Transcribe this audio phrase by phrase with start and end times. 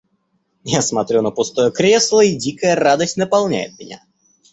[0.63, 4.01] Я смотрю на пустое кресло, и дикая радость наполняет меня.